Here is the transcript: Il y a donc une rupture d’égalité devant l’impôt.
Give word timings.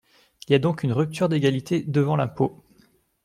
Il 0.47 0.51
y 0.51 0.55
a 0.55 0.57
donc 0.57 0.81
une 0.81 0.93
rupture 0.93 1.29
d’égalité 1.29 1.83
devant 1.83 2.15
l’impôt. 2.15 2.65